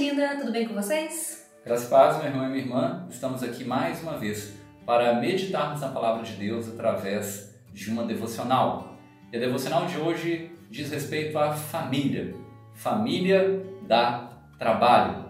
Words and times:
linda, 0.00 0.34
tudo 0.36 0.50
bem 0.50 0.66
com 0.66 0.72
vocês? 0.72 1.46
Graças 1.62 1.92
a 1.92 1.94
paz, 1.94 2.16
meu 2.16 2.28
irmão 2.28 2.46
e 2.46 2.48
minha 2.48 2.62
irmã, 2.62 3.06
estamos 3.10 3.42
aqui 3.42 3.64
mais 3.64 4.02
uma 4.02 4.16
vez 4.16 4.54
para 4.86 5.12
meditarmos 5.20 5.82
na 5.82 5.90
palavra 5.90 6.22
de 6.22 6.32
Deus 6.36 6.66
através 6.70 7.54
de 7.70 7.90
uma 7.90 8.04
devocional. 8.04 8.96
E 9.30 9.36
a 9.36 9.40
devocional 9.40 9.84
de 9.84 9.98
hoje 9.98 10.52
diz 10.70 10.90
respeito 10.90 11.38
à 11.38 11.52
família. 11.52 12.34
Família 12.72 13.62
dá 13.86 14.38
trabalho. 14.58 15.26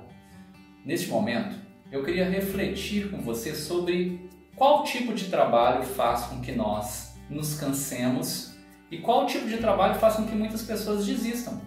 Neste 0.84 1.09
momento, 1.09 1.57
eu 1.91 2.05
queria 2.05 2.30
refletir 2.30 3.11
com 3.11 3.21
você 3.21 3.57
sobre 3.57 4.30
qual 4.55 4.84
tipo 4.84 5.12
de 5.14 5.25
trabalho 5.25 5.82
faz 5.82 6.27
com 6.27 6.41
que 6.41 6.52
nós 6.52 7.18
nos 7.29 7.59
cansemos 7.59 8.55
e 8.89 8.98
qual 8.98 9.27
tipo 9.27 9.48
de 9.48 9.57
trabalho 9.57 9.96
faz 9.96 10.14
com 10.14 10.27
que 10.27 10.34
muitas 10.37 10.62
pessoas 10.62 11.05
desistam. 11.05 11.60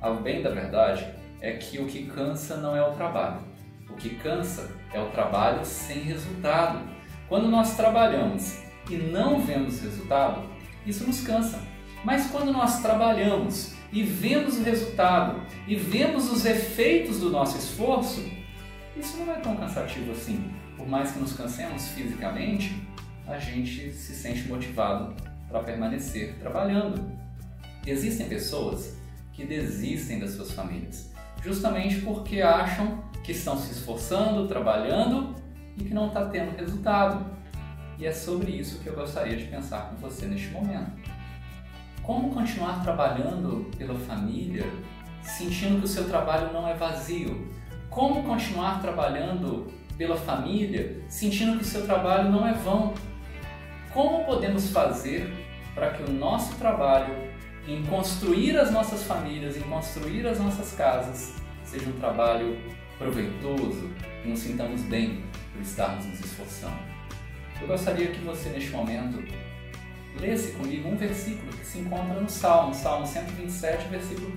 Ao 0.00 0.14
bem 0.22 0.40
da 0.40 0.50
verdade 0.50 1.15
é 1.40 1.52
que 1.52 1.78
o 1.78 1.86
que 1.86 2.06
cansa 2.06 2.56
não 2.56 2.76
é 2.76 2.82
o 2.86 2.92
trabalho. 2.92 3.40
O 3.88 3.94
que 3.94 4.10
cansa 4.16 4.70
é 4.92 5.00
o 5.00 5.10
trabalho 5.10 5.64
sem 5.64 6.00
resultado. 6.00 6.80
Quando 7.28 7.48
nós 7.48 7.76
trabalhamos 7.76 8.58
e 8.90 8.96
não 8.96 9.40
vemos 9.40 9.80
resultado, 9.80 10.48
isso 10.86 11.06
nos 11.06 11.20
cansa. 11.20 11.60
Mas 12.04 12.28
quando 12.30 12.52
nós 12.52 12.80
trabalhamos 12.82 13.74
e 13.92 14.02
vemos 14.02 14.58
o 14.58 14.62
resultado 14.62 15.40
e 15.66 15.74
vemos 15.74 16.30
os 16.30 16.44
efeitos 16.44 17.20
do 17.20 17.30
nosso 17.30 17.58
esforço, 17.58 18.22
isso 18.96 19.16
não 19.18 19.32
é 19.32 19.38
tão 19.38 19.56
cansativo 19.56 20.12
assim. 20.12 20.50
Por 20.76 20.86
mais 20.86 21.12
que 21.12 21.18
nos 21.18 21.32
cansemos 21.32 21.88
fisicamente, 21.88 22.80
a 23.26 23.38
gente 23.38 23.90
se 23.92 24.14
sente 24.14 24.46
motivado 24.46 25.14
para 25.48 25.60
permanecer 25.60 26.38
trabalhando. 26.38 27.10
Existem 27.86 28.28
pessoas 28.28 28.96
que 29.32 29.44
desistem 29.44 30.18
das 30.18 30.30
suas 30.30 30.52
famílias, 30.52 31.12
justamente 31.46 32.00
porque 32.00 32.42
acham 32.42 33.04
que 33.22 33.30
estão 33.30 33.56
se 33.56 33.70
esforçando, 33.70 34.48
trabalhando 34.48 35.36
e 35.76 35.84
que 35.84 35.94
não 35.94 36.08
está 36.08 36.24
tendo 36.26 36.56
resultado. 36.56 37.24
E 37.96 38.04
é 38.04 38.12
sobre 38.12 38.50
isso 38.50 38.80
que 38.80 38.88
eu 38.88 38.94
gostaria 38.94 39.36
de 39.36 39.44
pensar 39.44 39.90
com 39.90 39.96
você 39.96 40.26
neste 40.26 40.48
momento. 40.48 40.90
Como 42.02 42.34
continuar 42.34 42.82
trabalhando 42.82 43.70
pela 43.78 43.94
família, 43.94 44.66
sentindo 45.22 45.78
que 45.78 45.84
o 45.84 45.88
seu 45.88 46.08
trabalho 46.08 46.52
não 46.52 46.66
é 46.68 46.74
vazio? 46.74 47.48
Como 47.88 48.24
continuar 48.24 48.80
trabalhando 48.82 49.72
pela 49.96 50.16
família, 50.16 51.00
sentindo 51.08 51.58
que 51.58 51.62
o 51.62 51.66
seu 51.66 51.86
trabalho 51.86 52.30
não 52.30 52.46
é 52.46 52.54
vão? 52.54 52.92
Como 53.94 54.24
podemos 54.24 54.70
fazer 54.70 55.32
para 55.74 55.90
que 55.90 56.02
o 56.02 56.12
nosso 56.12 56.56
trabalho 56.56 57.14
em 57.66 57.84
construir 57.86 58.56
as 58.56 58.70
nossas 58.70 59.02
famílias, 59.02 59.56
em 59.56 59.62
construir 59.62 60.26
as 60.26 60.38
nossas 60.38 60.72
casas, 60.72 61.34
seja 61.64 61.88
um 61.88 61.98
trabalho 61.98 62.56
proveitoso 62.96 63.90
e 64.24 64.28
nos 64.28 64.38
sintamos 64.38 64.82
bem 64.82 65.24
por 65.52 65.62
estarmos 65.62 66.06
nos 66.06 66.20
esforçando. 66.20 66.78
Eu 67.60 67.66
gostaria 67.66 68.08
que 68.08 68.20
você, 68.20 68.50
neste 68.50 68.70
momento, 68.70 69.22
lesse 70.20 70.52
comigo 70.52 70.88
um 70.88 70.96
versículo 70.96 71.50
que 71.52 71.66
se 71.66 71.78
encontra 71.78 72.20
no 72.20 72.28
Salmo, 72.28 72.74
Salmo 72.74 73.06
127, 73.06 73.88
versículo 73.88 74.28
1, 74.28 74.36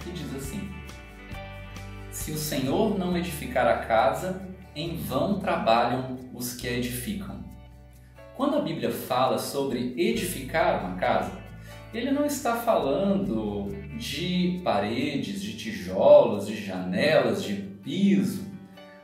que 0.00 0.10
diz 0.12 0.34
assim: 0.36 0.70
Se 2.10 2.30
o 2.30 2.36
Senhor 2.36 2.98
não 2.98 3.16
edificar 3.16 3.66
a 3.66 3.78
casa, 3.78 4.48
em 4.76 4.96
vão 4.96 5.40
trabalham 5.40 6.18
os 6.32 6.54
que 6.54 6.68
a 6.68 6.72
edificam. 6.72 7.42
Quando 8.36 8.56
a 8.56 8.62
Bíblia 8.62 8.90
fala 8.90 9.38
sobre 9.38 9.94
edificar 9.96 10.84
uma 10.84 10.96
casa, 10.96 11.41
ele 11.92 12.10
não 12.10 12.24
está 12.24 12.56
falando 12.56 13.68
de 13.98 14.60
paredes, 14.64 15.42
de 15.42 15.56
tijolos, 15.56 16.46
de 16.46 16.56
janelas, 16.56 17.44
de 17.44 17.54
piso. 17.54 18.50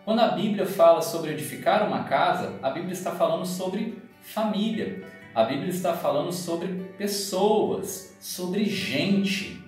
Quando 0.05 0.21
a 0.21 0.29
Bíblia 0.29 0.65
fala 0.65 1.03
sobre 1.03 1.33
edificar 1.33 1.87
uma 1.87 2.05
casa, 2.05 2.59
a 2.63 2.71
Bíblia 2.71 2.95
está 2.95 3.13
falando 3.13 3.45
sobre 3.45 4.03
família. 4.23 5.05
A 5.35 5.45
Bíblia 5.45 5.69
está 5.69 5.93
falando 5.93 6.33
sobre 6.33 6.69
pessoas, 6.97 8.17
sobre 8.21 8.65
gente. 8.65 9.63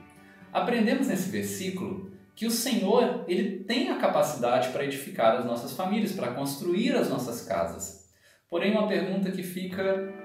Aprendemos 0.50 1.08
nesse 1.08 1.28
versículo 1.28 2.10
que 2.34 2.46
o 2.46 2.50
Senhor, 2.50 3.26
ele 3.28 3.64
tem 3.64 3.90
a 3.90 3.98
capacidade 3.98 4.70
para 4.70 4.84
edificar 4.84 5.36
as 5.36 5.44
nossas 5.44 5.72
famílias, 5.72 6.12
para 6.12 6.32
construir 6.32 6.92
as 6.92 7.10
nossas 7.10 7.42
casas. 7.42 8.08
Porém, 8.48 8.72
uma 8.72 8.88
pergunta 8.88 9.30
que 9.30 9.42
fica 9.42 9.82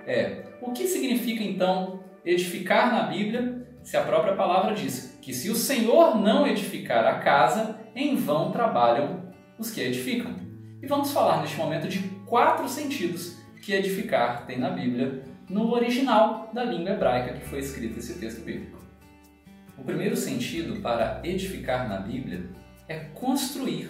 é: 0.07 0.45
o 0.61 0.71
que 0.71 0.87
significa 0.87 1.43
então 1.43 2.04
edificar 2.25 2.91
na 2.91 3.03
Bíblia 3.03 3.67
se 3.83 3.95
a 3.95 4.01
própria 4.01 4.35
palavra 4.35 4.73
diz 4.73 5.17
que 5.21 5.33
se 5.33 5.49
o 5.49 5.55
Senhor 5.55 6.19
não 6.19 6.47
edificar 6.47 7.05
a 7.05 7.19
casa, 7.19 7.79
em 7.95 8.15
vão 8.15 8.51
trabalham 8.51 9.33
os 9.57 9.71
que 9.71 9.81
edificam? 9.81 10.35
E 10.81 10.87
vamos 10.87 11.11
falar 11.11 11.41
neste 11.41 11.57
momento 11.57 11.87
de 11.87 11.99
quatro 12.25 12.67
sentidos 12.67 13.37
que 13.61 13.73
edificar 13.73 14.45
tem 14.45 14.59
na 14.59 14.69
Bíblia, 14.69 15.23
no 15.49 15.71
original 15.71 16.49
da 16.53 16.63
língua 16.63 16.91
hebraica 16.91 17.33
que 17.33 17.45
foi 17.45 17.59
escrito 17.59 17.99
esse 17.99 18.19
texto 18.19 18.43
bíblico. 18.43 18.79
O 19.77 19.83
primeiro 19.83 20.15
sentido 20.15 20.81
para 20.81 21.21
edificar 21.23 21.87
na 21.87 21.97
Bíblia 21.97 22.49
é 22.87 22.99
construir. 23.13 23.89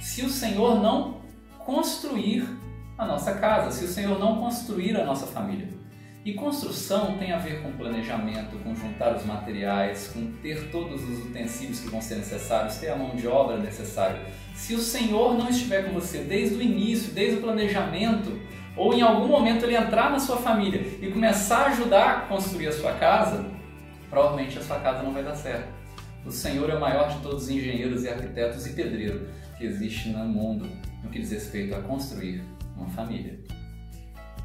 Se 0.00 0.22
o 0.22 0.28
Senhor 0.28 0.80
não 0.80 1.20
construir 1.58 2.46
a 2.96 3.06
nossa 3.06 3.34
casa, 3.34 3.70
se 3.70 3.84
o 3.84 3.88
Senhor 3.88 4.18
não 4.18 4.38
construir 4.38 4.96
a 4.96 5.04
nossa 5.04 5.26
família. 5.26 5.77
E 6.28 6.34
construção 6.34 7.16
tem 7.16 7.32
a 7.32 7.38
ver 7.38 7.62
com 7.62 7.72
planejamento, 7.72 8.58
com 8.62 8.74
juntar 8.74 9.16
os 9.16 9.24
materiais, 9.24 10.10
com 10.12 10.30
ter 10.42 10.70
todos 10.70 11.02
os 11.02 11.24
utensílios 11.24 11.80
que 11.80 11.88
vão 11.88 12.02
ser 12.02 12.16
necessários, 12.16 12.76
ter 12.76 12.90
a 12.90 12.96
mão 12.96 13.16
de 13.16 13.26
obra 13.26 13.56
necessária. 13.56 14.20
Se 14.54 14.74
o 14.74 14.78
Senhor 14.78 15.38
não 15.38 15.48
estiver 15.48 15.86
com 15.86 15.94
você 15.94 16.18
desde 16.18 16.56
o 16.56 16.60
início, 16.60 17.14
desde 17.14 17.38
o 17.38 17.40
planejamento, 17.40 18.38
ou 18.76 18.92
em 18.92 19.00
algum 19.00 19.26
momento 19.26 19.64
ele 19.64 19.74
entrar 19.74 20.10
na 20.10 20.18
sua 20.18 20.36
família 20.36 20.82
e 21.00 21.10
começar 21.10 21.62
a 21.62 21.66
ajudar 21.68 22.10
a 22.10 22.20
construir 22.26 22.68
a 22.68 22.72
sua 22.72 22.92
casa, 22.92 23.46
provavelmente 24.10 24.58
a 24.58 24.62
sua 24.62 24.80
casa 24.80 25.02
não 25.02 25.14
vai 25.14 25.24
dar 25.24 25.34
certo. 25.34 25.72
O 26.26 26.30
Senhor 26.30 26.68
é 26.68 26.74
o 26.74 26.80
maior 26.80 27.08
de 27.08 27.22
todos 27.22 27.44
os 27.44 27.48
engenheiros 27.48 28.04
e 28.04 28.08
arquitetos 28.10 28.66
e 28.66 28.74
pedreiros 28.74 29.26
que 29.56 29.64
existe 29.64 30.10
no 30.10 30.26
mundo 30.26 30.68
no 31.02 31.08
que 31.08 31.20
diz 31.20 31.30
respeito 31.30 31.74
a 31.74 31.80
construir 31.80 32.44
uma 32.76 32.90
família. 32.90 33.57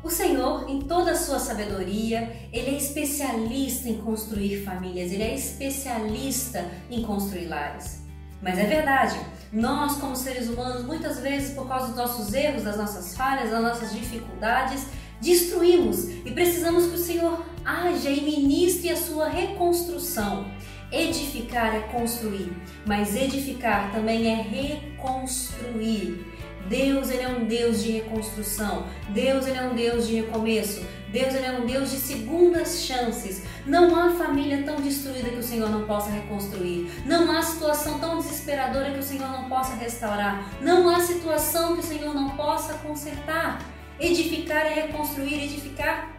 O 0.03 0.09
Senhor, 0.09 0.69
em 0.69 0.81
toda 0.81 1.11
a 1.11 1.15
sua 1.15 1.39
sabedoria, 1.39 2.49
Ele 2.51 2.71
é 2.71 2.77
especialista 2.77 3.87
em 3.87 3.99
construir 3.99 4.61
famílias, 4.65 5.13
Ele 5.13 5.23
é 5.23 5.33
especialista 5.33 6.69
em 6.91 7.01
construir 7.03 7.45
lares. 7.45 8.01
Mas 8.41 8.59
é 8.59 8.65
verdade, 8.65 9.17
nós, 9.53 9.95
como 9.95 10.13
seres 10.13 10.49
humanos, 10.49 10.83
muitas 10.83 11.19
vezes, 11.21 11.55
por 11.55 11.69
causa 11.69 11.87
dos 11.87 11.95
nossos 11.95 12.33
erros, 12.33 12.63
das 12.63 12.75
nossas 12.75 13.15
falhas, 13.15 13.49
das 13.49 13.63
nossas 13.63 13.93
dificuldades, 13.93 14.85
destruímos 15.21 16.09
e 16.09 16.31
precisamos 16.31 16.87
que 16.87 16.95
o 16.95 16.99
Senhor 16.99 17.45
haja 17.63 18.09
e 18.09 18.19
ministre 18.19 18.89
a 18.89 18.97
sua 18.97 19.29
reconstrução. 19.29 20.51
Edificar 20.91 21.73
é 21.73 21.79
construir, 21.79 22.51
mas 22.85 23.15
edificar 23.15 23.91
também 23.93 24.27
é 24.27 24.35
reconstruir. 24.35 26.25
Deus 26.67 27.09
ele 27.09 27.23
é 27.23 27.27
um 27.27 27.45
Deus 27.45 27.83
de 27.83 27.91
reconstrução. 27.91 28.85
Deus 29.09 29.47
ele 29.47 29.57
é 29.57 29.63
um 29.63 29.75
Deus 29.75 30.07
de 30.07 30.15
recomeço. 30.15 30.85
Deus 31.11 31.35
ele 31.35 31.45
é 31.45 31.51
um 31.51 31.65
Deus 31.65 31.91
de 31.91 31.97
segundas 31.97 32.81
chances. 32.81 33.43
Não 33.65 33.95
há 33.95 34.11
família 34.11 34.63
tão 34.63 34.77
destruída 34.77 35.29
que 35.29 35.39
o 35.39 35.43
Senhor 35.43 35.69
não 35.69 35.85
possa 35.85 36.09
reconstruir. 36.09 36.89
Não 37.05 37.31
há 37.31 37.41
situação 37.41 37.99
tão 37.99 38.17
desesperadora 38.17 38.91
que 38.91 38.99
o 38.99 39.03
Senhor 39.03 39.29
não 39.29 39.47
possa 39.47 39.75
restaurar. 39.75 40.49
Não 40.61 40.89
há 40.89 40.99
situação 40.99 41.73
que 41.75 41.81
o 41.81 41.83
Senhor 41.83 42.13
não 42.15 42.31
possa 42.31 42.73
consertar. 42.75 43.61
Edificar 43.99 44.65
é 44.65 44.73
reconstruir, 44.73 45.43
edificar 45.43 46.13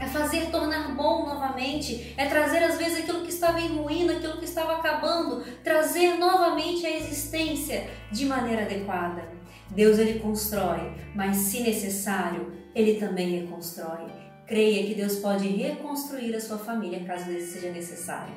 é 0.00 0.06
fazer 0.06 0.46
tornar 0.46 0.94
bom 0.94 1.26
novamente, 1.26 2.14
é 2.16 2.24
trazer 2.24 2.64
às 2.64 2.78
vezes 2.78 3.00
aquilo 3.00 3.20
que 3.20 3.28
estava 3.28 3.60
em 3.60 3.76
ruína, 3.76 4.14
aquilo 4.14 4.38
que 4.38 4.46
estava 4.46 4.76
acabando, 4.76 5.44
trazer 5.62 6.14
novamente 6.14 6.86
a 6.86 6.96
existência 6.96 7.90
de 8.10 8.24
maneira 8.24 8.62
adequada. 8.62 9.39
Deus 9.70 9.98
ele 9.98 10.18
constrói, 10.18 10.92
mas 11.14 11.36
se 11.36 11.60
necessário, 11.60 12.52
ele 12.74 12.94
também 12.94 13.40
reconstrói. 13.40 14.06
Creia 14.46 14.86
que 14.86 14.94
Deus 14.94 15.16
pode 15.16 15.46
reconstruir 15.48 16.34
a 16.34 16.40
sua 16.40 16.58
família 16.58 17.04
caso 17.04 17.26
seja 17.26 17.70
necessário. 17.70 18.34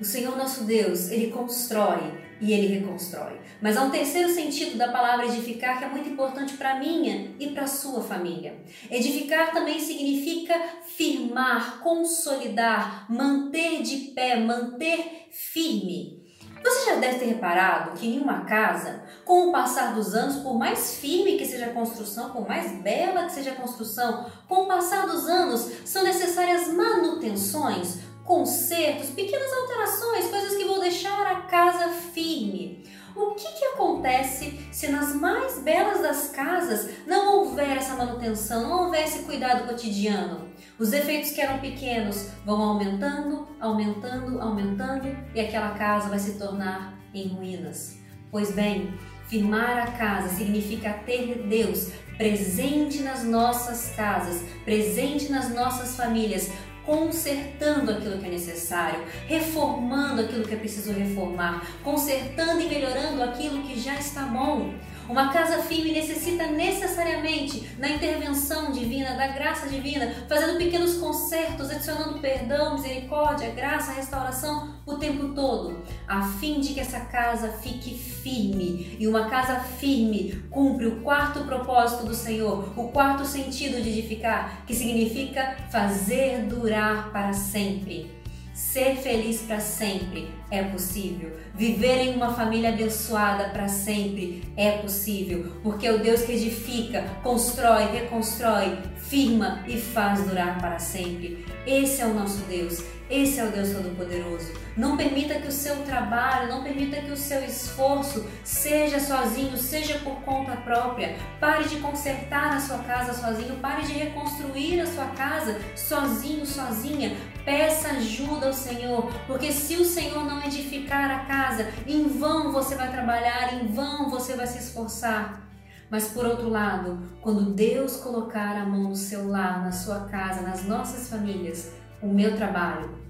O 0.00 0.04
Senhor 0.04 0.36
nosso 0.36 0.64
Deus, 0.64 1.12
ele 1.12 1.30
constrói 1.30 2.00
e 2.40 2.52
ele 2.52 2.66
reconstrói. 2.66 3.38
Mas 3.60 3.76
há 3.76 3.84
um 3.84 3.90
terceiro 3.90 4.28
sentido 4.28 4.76
da 4.76 4.90
palavra 4.90 5.26
edificar 5.26 5.78
que 5.78 5.84
é 5.84 5.88
muito 5.88 6.08
importante 6.08 6.54
para 6.54 6.80
minha 6.80 7.30
e 7.38 7.50
para 7.50 7.68
sua 7.68 8.02
família. 8.02 8.56
Edificar 8.90 9.52
também 9.52 9.78
significa 9.78 10.54
firmar, 10.84 11.78
consolidar, 11.80 13.06
manter 13.08 13.82
de 13.82 14.10
pé, 14.12 14.40
manter 14.40 15.28
firme. 15.30 16.21
Você 16.62 16.86
já 16.86 16.96
deve 16.96 17.18
ter 17.18 17.26
reparado 17.26 17.92
que 17.98 18.06
em 18.06 18.20
uma 18.20 18.44
casa, 18.44 19.02
com 19.24 19.48
o 19.48 19.52
passar 19.52 19.94
dos 19.94 20.14
anos, 20.14 20.36
por 20.36 20.56
mais 20.58 20.94
firme 20.96 21.36
que 21.36 21.44
seja 21.44 21.66
a 21.66 21.72
construção, 21.72 22.30
por 22.30 22.46
mais 22.48 22.70
bela 22.80 23.24
que 23.24 23.32
seja 23.32 23.50
a 23.50 23.56
construção, 23.56 24.26
com 24.48 24.62
o 24.62 24.66
passar 24.66 25.06
dos 25.06 25.28
anos 25.28 25.68
são 25.84 26.04
necessárias 26.04 26.68
manutenções, 26.68 27.98
consertos, 28.24 29.10
pequenas 29.10 29.52
alterações, 29.52 30.28
coisas 30.28 30.56
que 30.56 30.64
vão 30.64 30.78
deixar 30.78 31.26
a 31.26 31.42
casa 31.42 31.88
firme. 31.88 32.71
O 33.14 33.34
que, 33.34 33.52
que 33.52 33.64
acontece 33.66 34.60
se 34.72 34.88
nas 34.88 35.14
mais 35.14 35.58
belas 35.60 36.00
das 36.00 36.30
casas 36.30 36.88
não 37.06 37.38
houver 37.38 37.76
essa 37.76 37.94
manutenção, 37.94 38.62
não 38.62 38.84
houver 38.84 39.04
esse 39.04 39.24
cuidado 39.24 39.68
cotidiano? 39.68 40.48
Os 40.78 40.90
defeitos 40.90 41.30
que 41.30 41.40
eram 41.40 41.58
pequenos 41.58 42.28
vão 42.44 42.60
aumentando, 42.60 43.46
aumentando, 43.60 44.40
aumentando 44.40 45.16
e 45.34 45.40
aquela 45.40 45.70
casa 45.70 46.08
vai 46.08 46.18
se 46.18 46.38
tornar 46.38 46.98
em 47.12 47.28
ruínas. 47.28 47.98
Pois 48.30 48.52
bem, 48.52 48.94
firmar 49.28 49.78
a 49.78 49.92
casa 49.92 50.28
significa 50.28 50.92
ter 51.04 51.46
Deus 51.46 51.92
presente 52.16 53.02
nas 53.02 53.24
nossas 53.24 53.94
casas, 53.94 54.42
presente 54.64 55.30
nas 55.30 55.50
nossas 55.50 55.96
famílias, 55.96 56.50
consertando 56.84 57.90
aquilo 57.90 58.18
que 58.18 58.26
é 58.26 58.30
necessário, 58.30 59.04
reformando 59.26 60.22
aquilo 60.22 60.46
que 60.46 60.54
é 60.54 60.58
preciso 60.58 60.92
reformar, 60.92 61.66
consertando 61.82 62.60
e 62.60 62.68
melhorando 62.68 63.22
aquilo 63.22 63.62
que 63.62 63.78
já 63.80 63.94
está 63.94 64.22
bom. 64.22 64.74
Uma 65.08 65.32
casa 65.32 65.62
firme 65.62 65.92
necessita 65.92 66.46
necessariamente 66.46 67.60
da 67.78 67.88
intervenção 67.88 68.70
divina, 68.70 69.14
da 69.14 69.26
graça 69.28 69.68
divina, 69.68 70.12
fazendo 70.28 70.56
pequenos 70.56 70.94
consertos, 70.94 71.70
adicionando 71.70 72.18
perdão, 72.20 72.74
misericórdia, 72.74 73.50
graça, 73.50 73.92
restauração 73.92 74.74
o 74.86 74.96
tempo 74.96 75.28
todo, 75.34 75.82
a 76.06 76.22
fim 76.22 76.60
de 76.60 76.74
que 76.74 76.80
essa 76.80 77.00
casa 77.00 77.48
fique 77.48 77.96
firme. 77.96 78.96
E 78.98 79.06
uma 79.06 79.28
casa 79.28 79.60
firme 79.60 80.42
cumpre 80.50 80.86
o 80.86 81.00
quarto 81.00 81.40
propósito 81.44 82.06
do 82.06 82.14
Senhor, 82.14 82.72
o 82.76 82.88
quarto 82.88 83.24
sentido 83.24 83.82
de 83.82 83.90
edificar, 83.90 84.64
que 84.66 84.74
significa 84.74 85.56
fazer 85.70 86.46
durar 86.46 87.10
para 87.12 87.32
sempre. 87.32 88.21
Ser 88.54 88.96
feliz 88.96 89.40
para 89.40 89.60
sempre 89.60 90.30
é 90.50 90.62
possível. 90.62 91.32
Viver 91.54 91.98
em 91.98 92.14
uma 92.14 92.34
família 92.34 92.68
abençoada 92.68 93.48
para 93.48 93.66
sempre 93.66 94.44
é 94.56 94.72
possível, 94.72 95.56
porque 95.62 95.86
é 95.86 95.92
o 95.92 95.98
Deus 95.98 96.20
que 96.20 96.32
edifica, 96.32 97.02
constrói, 97.22 97.86
reconstrói, 97.86 98.78
firma 98.96 99.64
e 99.66 99.78
faz 99.78 100.24
durar 100.24 100.58
para 100.58 100.78
sempre. 100.78 101.46
Esse 101.66 102.02
é 102.02 102.06
o 102.06 102.12
nosso 102.12 102.38
Deus. 102.44 102.84
Esse 103.12 103.40
é 103.40 103.44
o 103.44 103.50
Deus 103.50 103.72
Todo-Poderoso. 103.72 104.54
Não 104.74 104.96
permita 104.96 105.34
que 105.34 105.46
o 105.46 105.52
seu 105.52 105.76
trabalho, 105.84 106.48
não 106.48 106.62
permita 106.62 106.96
que 106.96 107.10
o 107.10 107.16
seu 107.16 107.44
esforço 107.44 108.26
seja 108.42 108.98
sozinho, 108.98 109.54
seja 109.58 109.98
por 109.98 110.14
conta 110.22 110.56
própria. 110.56 111.16
Pare 111.38 111.68
de 111.68 111.76
consertar 111.76 112.56
a 112.56 112.60
sua 112.60 112.78
casa 112.78 113.12
sozinho, 113.12 113.56
pare 113.56 113.82
de 113.82 113.92
reconstruir 113.92 114.80
a 114.80 114.86
sua 114.86 115.04
casa 115.08 115.60
sozinho, 115.76 116.46
sozinha. 116.46 117.14
Peça 117.44 117.88
ajuda 117.88 118.46
ao 118.46 118.52
Senhor, 118.52 119.12
porque 119.26 119.50
se 119.50 119.76
o 119.76 119.84
Senhor 119.84 120.24
não 120.24 120.42
edificar 120.42 121.10
a 121.10 121.24
casa, 121.24 121.68
em 121.86 122.06
vão 122.06 122.52
você 122.52 122.76
vai 122.76 122.90
trabalhar, 122.90 123.54
em 123.54 123.66
vão 123.66 124.08
você 124.08 124.36
vai 124.36 124.46
se 124.46 124.58
esforçar. 124.58 125.42
Mas 125.90 126.08
por 126.08 126.24
outro 126.24 126.48
lado, 126.48 126.98
quando 127.20 127.52
Deus 127.52 127.96
colocar 127.96 128.56
a 128.56 128.64
mão 128.64 128.84
no 128.84 128.96
seu 128.96 129.28
lar, 129.28 129.62
na 129.62 129.72
sua 129.72 130.06
casa, 130.06 130.42
nas 130.42 130.64
nossas 130.64 131.08
famílias, 131.08 131.72
o 132.00 132.06
meu 132.06 132.36
trabalho, 132.36 133.02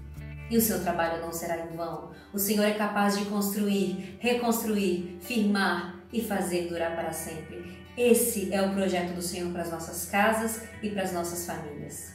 e 0.49 0.57
o 0.57 0.61
seu 0.61 0.81
trabalho 0.81 1.21
não 1.21 1.31
será 1.31 1.65
em 1.65 1.75
vão. 1.75 2.11
O 2.33 2.39
Senhor 2.39 2.63
é 2.63 2.73
capaz 2.73 3.17
de 3.17 3.25
construir, 3.25 4.17
reconstruir, 4.19 5.17
firmar 5.21 5.95
e 6.11 6.21
fazer 6.21 6.67
durar 6.67 6.95
para 6.95 7.11
sempre. 7.11 7.77
Esse 7.97 8.53
é 8.53 8.61
o 8.61 8.73
projeto 8.73 9.13
do 9.13 9.21
Senhor 9.21 9.51
para 9.51 9.61
as 9.61 9.71
nossas 9.71 10.05
casas 10.05 10.63
e 10.81 10.89
para 10.89 11.03
as 11.03 11.13
nossas 11.13 11.45
famílias. 11.45 12.13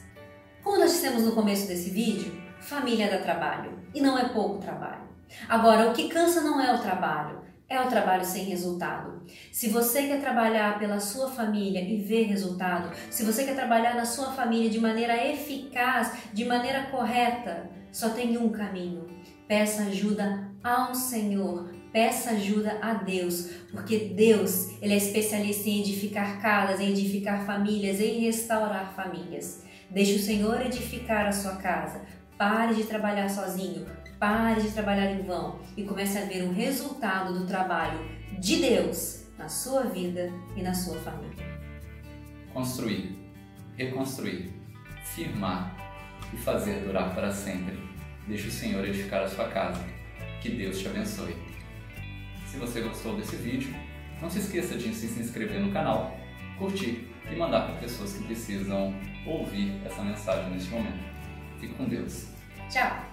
Como 0.63 0.77
nós 0.77 0.91
dissemos 0.91 1.23
no 1.23 1.31
começo 1.31 1.67
desse 1.67 1.89
vídeo, 1.89 2.33
família 2.59 3.09
dá 3.09 3.19
trabalho 3.19 3.79
e 3.93 4.01
não 4.01 4.17
é 4.17 4.29
pouco 4.29 4.59
trabalho. 4.59 5.07
Agora, 5.47 5.89
o 5.89 5.93
que 5.93 6.09
cansa 6.09 6.41
não 6.41 6.59
é 6.59 6.73
o 6.73 6.79
trabalho, 6.79 7.39
é 7.69 7.79
o 7.79 7.87
trabalho 7.87 8.25
sem 8.25 8.43
resultado. 8.45 9.23
Se 9.51 9.69
você 9.69 10.03
quer 10.03 10.19
trabalhar 10.19 10.77
pela 10.79 10.99
sua 10.99 11.29
família 11.29 11.81
e 11.81 11.97
ver 12.01 12.23
resultado, 12.23 12.91
se 13.09 13.23
você 13.23 13.45
quer 13.45 13.55
trabalhar 13.55 13.95
na 13.95 14.05
sua 14.05 14.31
família 14.31 14.69
de 14.69 14.79
maneira 14.79 15.15
eficaz, 15.31 16.13
de 16.33 16.45
maneira 16.45 16.87
correta, 16.87 17.69
só 17.91 18.09
tem 18.09 18.37
um 18.37 18.49
caminho. 18.49 19.07
Peça 19.47 19.83
ajuda 19.83 20.49
ao 20.63 20.93
Senhor, 20.93 21.71
peça 21.93 22.31
ajuda 22.31 22.79
a 22.81 22.93
Deus, 22.93 23.49
porque 23.71 23.97
Deus, 24.15 24.69
ele 24.81 24.93
é 24.93 24.97
especialista 24.97 25.69
em 25.69 25.79
edificar 25.79 26.41
casas, 26.41 26.79
em 26.79 26.89
edificar 26.89 27.45
famílias, 27.45 27.99
em 27.99 28.19
restaurar 28.19 28.93
famílias. 28.93 29.68
Deixe 29.89 30.15
o 30.15 30.19
Senhor 30.19 30.61
edificar 30.61 31.25
a 31.25 31.31
sua 31.31 31.55
casa. 31.55 32.01
Pare 32.37 32.75
de 32.75 32.83
trabalhar 32.83 33.27
sozinho, 33.27 33.87
pare 34.19 34.61
de 34.61 34.71
trabalhar 34.71 35.11
em 35.11 35.23
vão 35.23 35.59
e 35.75 35.83
comece 35.83 36.17
a 36.17 36.25
ver 36.25 36.43
o 36.43 36.53
resultado 36.53 37.37
do 37.37 37.47
trabalho 37.47 37.99
de 38.39 38.57
Deus 38.57 39.25
na 39.37 39.49
sua 39.49 39.83
vida 39.83 40.31
e 40.55 40.61
na 40.61 40.73
sua 40.73 40.97
família. 40.99 41.43
Construir, 42.53 43.17
reconstruir, 43.75 44.53
firmar 45.03 45.75
e 46.33 46.37
fazer 46.37 46.85
durar 46.85 47.13
para 47.15 47.31
sempre. 47.31 47.79
Deixe 48.27 48.47
o 48.47 48.51
Senhor 48.51 48.85
edificar 48.85 49.23
a 49.23 49.27
sua 49.27 49.47
casa. 49.47 49.83
Que 50.39 50.49
Deus 50.49 50.79
te 50.79 50.87
abençoe. 50.87 51.35
Se 52.45 52.57
você 52.57 52.81
gostou 52.81 53.17
desse 53.17 53.35
vídeo, 53.35 53.73
não 54.21 54.29
se 54.29 54.39
esqueça 54.39 54.77
de 54.77 54.93
se 54.93 55.19
inscrever 55.19 55.59
no 55.59 55.71
canal, 55.71 56.15
curtir 56.57 57.09
e 57.31 57.35
mandar 57.35 57.67
para 57.67 57.75
pessoas 57.79 58.13
que 58.13 58.23
precisam 58.23 58.93
ouvir 59.25 59.79
essa 59.85 60.01
mensagem 60.01 60.51
neste 60.51 60.69
momento. 60.69 61.03
Fique 61.59 61.73
com 61.73 61.85
Deus. 61.85 62.27
Tchau! 62.69 63.08